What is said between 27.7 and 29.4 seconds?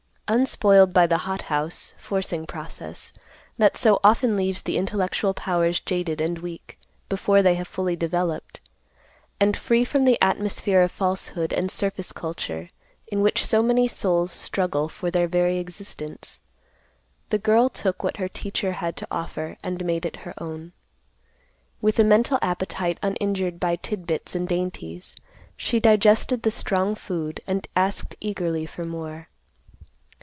asked eagerly for more.